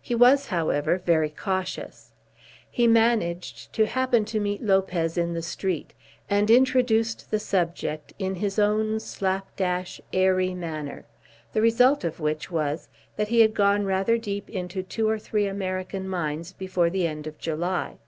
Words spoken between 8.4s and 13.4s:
own slap dash, aery manner, the result of which was, that he